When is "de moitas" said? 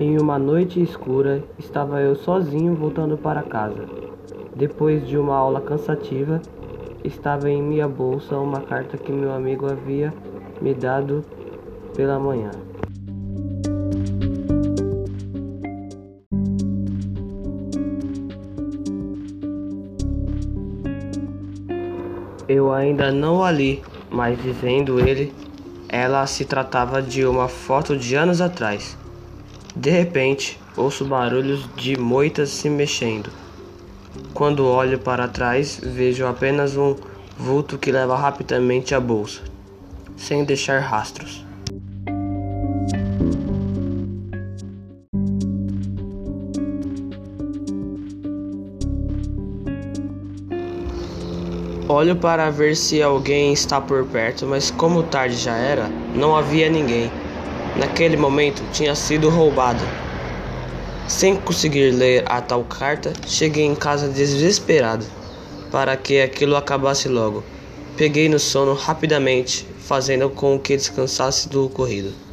31.76-32.50